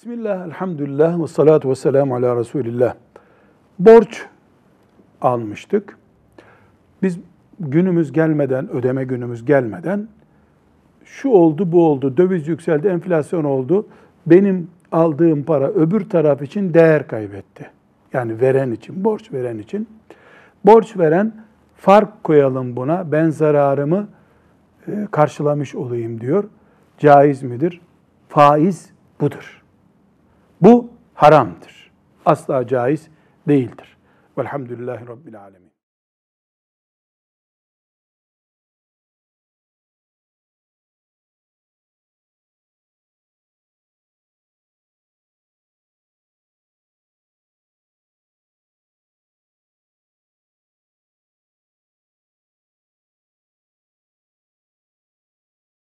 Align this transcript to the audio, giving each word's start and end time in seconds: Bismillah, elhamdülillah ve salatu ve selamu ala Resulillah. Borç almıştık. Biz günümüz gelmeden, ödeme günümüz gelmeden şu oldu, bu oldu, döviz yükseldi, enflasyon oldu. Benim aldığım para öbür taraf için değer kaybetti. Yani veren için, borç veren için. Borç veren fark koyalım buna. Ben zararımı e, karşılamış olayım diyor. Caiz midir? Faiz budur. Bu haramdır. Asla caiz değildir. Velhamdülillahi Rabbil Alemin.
Bismillah, 0.00 0.46
elhamdülillah 0.46 1.22
ve 1.22 1.26
salatu 1.26 1.70
ve 1.70 1.74
selamu 1.74 2.14
ala 2.14 2.36
Resulillah. 2.36 2.94
Borç 3.78 4.26
almıştık. 5.20 5.98
Biz 7.02 7.18
günümüz 7.60 8.12
gelmeden, 8.12 8.70
ödeme 8.70 9.04
günümüz 9.04 9.44
gelmeden 9.44 10.08
şu 11.04 11.28
oldu, 11.28 11.72
bu 11.72 11.86
oldu, 11.86 12.16
döviz 12.16 12.48
yükseldi, 12.48 12.88
enflasyon 12.88 13.44
oldu. 13.44 13.86
Benim 14.26 14.70
aldığım 14.92 15.42
para 15.42 15.68
öbür 15.68 16.08
taraf 16.08 16.42
için 16.42 16.74
değer 16.74 17.06
kaybetti. 17.06 17.70
Yani 18.12 18.40
veren 18.40 18.70
için, 18.70 19.04
borç 19.04 19.32
veren 19.32 19.58
için. 19.58 19.88
Borç 20.64 20.98
veren 20.98 21.32
fark 21.76 22.24
koyalım 22.24 22.76
buna. 22.76 23.12
Ben 23.12 23.30
zararımı 23.30 24.08
e, 24.88 25.06
karşılamış 25.10 25.74
olayım 25.74 26.20
diyor. 26.20 26.44
Caiz 26.98 27.42
midir? 27.42 27.80
Faiz 28.28 28.90
budur. 29.20 29.59
Bu 30.60 30.90
haramdır. 31.14 31.90
Asla 32.26 32.66
caiz 32.66 33.08
değildir. 33.48 33.96
Velhamdülillahi 34.38 35.08
Rabbil 35.08 35.40
Alemin. 35.40 35.70